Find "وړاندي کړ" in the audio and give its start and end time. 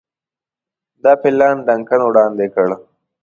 2.05-2.67